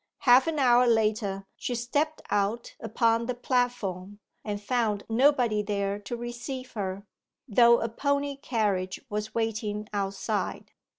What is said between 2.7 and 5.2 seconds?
upon the platform, and found